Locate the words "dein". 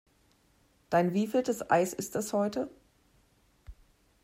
0.89-1.13